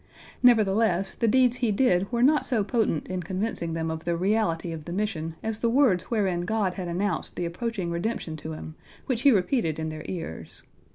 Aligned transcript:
Nevertheless, 0.41 1.13
the 1.13 1.27
deeds 1.27 1.57
he 1.57 1.71
did 1.71 2.11
were 2.11 2.23
not 2.23 2.47
so 2.47 2.63
potent 2.63 3.05
in 3.07 3.21
convincing 3.21 3.73
them 3.73 3.91
of 3.91 4.03
the 4.03 4.17
reality 4.17 4.71
of 4.71 4.85
the 4.85 4.91
mission 4.91 5.35
as 5.43 5.59
the 5.59 5.69
words 5.69 6.05
wherein 6.05 6.41
God 6.41 6.73
had 6.73 6.87
announced 6.87 7.35
the 7.35 7.45
approaching 7.45 7.91
redemption 7.91 8.35
to 8.37 8.53
him, 8.53 8.73
which 9.05 9.21
he 9.21 9.29
repeated 9.31 9.77
in 9.77 9.89
their 9.89 10.01
ears. 10.07 10.63